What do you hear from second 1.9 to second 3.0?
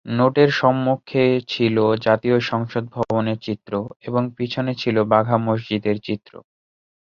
জাতীয় সংসদ